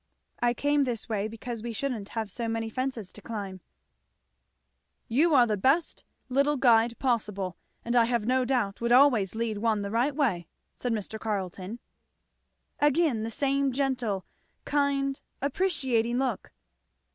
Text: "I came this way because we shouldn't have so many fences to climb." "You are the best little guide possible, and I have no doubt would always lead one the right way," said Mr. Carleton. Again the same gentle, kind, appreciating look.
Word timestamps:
"I 0.39 0.55
came 0.55 0.83
this 0.85 1.07
way 1.07 1.27
because 1.27 1.61
we 1.61 1.73
shouldn't 1.73 2.09
have 2.17 2.31
so 2.31 2.47
many 2.47 2.71
fences 2.71 3.13
to 3.13 3.21
climb." 3.21 3.61
"You 5.07 5.35
are 5.35 5.45
the 5.45 5.57
best 5.57 6.05
little 6.27 6.57
guide 6.57 6.97
possible, 6.97 7.55
and 7.85 7.95
I 7.95 8.05
have 8.05 8.25
no 8.25 8.43
doubt 8.43 8.81
would 8.81 8.91
always 8.91 9.35
lead 9.35 9.59
one 9.59 9.83
the 9.83 9.91
right 9.91 10.15
way," 10.15 10.47
said 10.73 10.91
Mr. 10.91 11.19
Carleton. 11.19 11.77
Again 12.79 13.21
the 13.21 13.29
same 13.29 13.71
gentle, 13.71 14.25
kind, 14.65 15.21
appreciating 15.39 16.17
look. 16.17 16.51